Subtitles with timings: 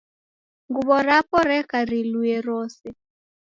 [0.69, 2.87] Nguw'o rapo reka rilue rose.